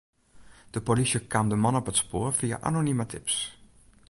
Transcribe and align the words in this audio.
De 0.69 0.81
polysje 0.81 1.19
kaam 1.27 1.49
de 1.51 1.55
man 1.63 1.79
op 1.81 1.89
it 1.91 1.97
spoar 2.03 2.31
fia 2.39 2.57
anonime 2.69 3.05
tips. 3.13 3.37